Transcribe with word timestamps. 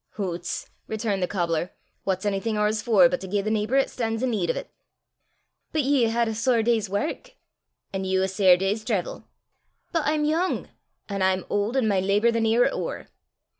"Hoots!" 0.13 0.67
returned 0.87 1.21
the 1.21 1.27
cobbler, 1.27 1.73
"what's 2.05 2.25
onything 2.25 2.55
oors 2.57 2.81
for 2.81 3.07
but 3.07 3.21
to 3.21 3.27
gie 3.27 3.39
the 3.41 3.51
neeper 3.51 3.75
'at 3.79 3.87
stan's 3.87 4.23
i' 4.23 4.25
need 4.25 4.49
o' 4.49 4.53
't." 4.59 4.67
"But 5.73 5.83
ye 5.83 6.05
hae 6.05 6.09
had 6.09 6.27
a 6.27 6.33
sair 6.33 6.63
day's 6.63 6.89
wark!" 6.89 7.35
"An' 7.93 8.05
you 8.05 8.23
a 8.23 8.27
sair 8.27 8.57
day's 8.57 8.83
traivel!" 8.83 9.25
"But 9.91 10.01
I'm 10.07 10.25
yoong!" 10.25 10.69
"An' 11.07 11.21
I'm 11.21 11.45
auld, 11.49 11.77
an' 11.77 11.87
my 11.87 11.99
labour 11.99 12.31
the 12.31 12.41
nearer 12.41 12.71
ower." 12.73 13.09